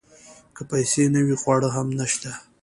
[0.55, 2.31] که پیسې نه وي خواړه هم نشته.